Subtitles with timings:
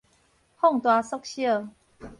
[0.59, 1.67] 放大縮小